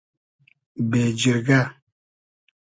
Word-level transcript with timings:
بېجیرگۂ 0.89 1.59